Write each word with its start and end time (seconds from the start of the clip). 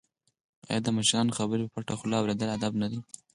آیا 0.69 0.79
د 0.83 0.87
مشرانو 0.97 1.35
خبرې 1.39 1.63
په 1.65 1.69
پټه 1.73 1.93
خوله 1.99 2.15
اوریدل 2.17 2.49
ادب 2.57 2.73
نه 2.81 2.87
دی؟ 2.91 2.99